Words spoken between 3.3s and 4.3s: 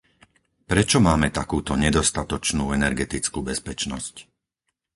bezpečnosť?